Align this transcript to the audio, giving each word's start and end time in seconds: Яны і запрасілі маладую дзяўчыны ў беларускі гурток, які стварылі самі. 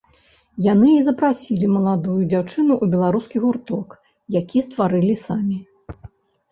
Яны 0.67 0.89
і 0.93 1.01
запрасілі 1.09 1.69
маладую 1.75 2.15
дзяўчыны 2.31 2.73
ў 2.83 2.95
беларускі 2.95 3.37
гурток, 3.45 3.87
які 4.41 4.57
стварылі 4.69 5.15
самі. 5.29 5.57